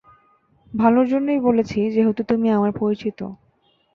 ভালোর 0.73 1.05
জন্যই 1.07 1.39
বলেছি 1.39 1.79
যেহেতু 1.91 2.21
তুমি 2.23 2.47
আমার 2.49 2.71
পরিচিত। 2.79 3.19